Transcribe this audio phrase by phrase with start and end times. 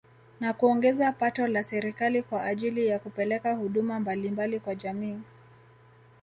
[0.39, 5.19] Na kuongeza pato la serikali kwa ajili ya kupeleka huduma mbalimbali kwa jamii